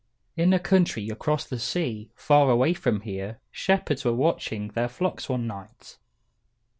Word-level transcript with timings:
In 0.35 0.51
a 0.51 0.57
country 0.57 1.09
across 1.11 1.45
the 1.45 1.59
sea, 1.59 2.09
far 2.15 2.49
away 2.49 2.73
from 2.73 3.01
here, 3.01 3.39
shepherds 3.51 4.03
were 4.03 4.15
watching 4.15 4.69
their 4.69 4.89
flocks 4.89 5.29
one 5.29 5.45
night. 5.45 5.97